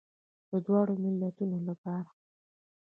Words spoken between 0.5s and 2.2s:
دواړو ملتونو لپاره.